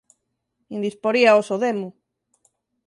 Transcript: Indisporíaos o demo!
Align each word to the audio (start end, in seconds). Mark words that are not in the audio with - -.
Indisporíaos 0.75 1.47
o 1.55 1.57
demo! 1.65 1.89